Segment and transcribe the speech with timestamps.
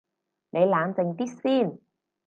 [0.49, 1.77] 你冷靜啲先